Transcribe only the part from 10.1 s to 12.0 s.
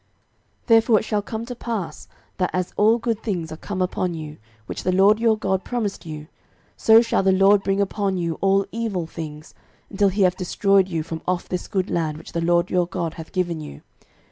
have destroyed you from off this good